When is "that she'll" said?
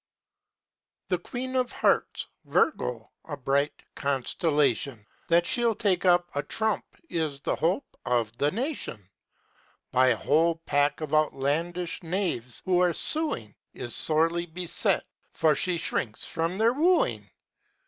5.27-5.75